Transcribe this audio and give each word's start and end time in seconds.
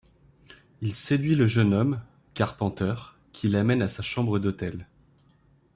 Il 0.81 0.95
séduit 0.95 1.35
le 1.35 1.45
jeune 1.45 1.75
homme, 1.75 2.01
Carpenter, 2.33 2.95
qui 3.33 3.49
l'amène 3.49 3.83
à 3.83 3.87
sa 3.87 4.01
chambre 4.01 4.39
d'hôtel. 4.39 4.87